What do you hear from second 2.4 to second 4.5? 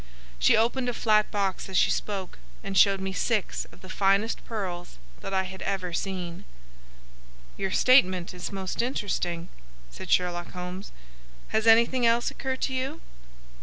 and showed me six of the finest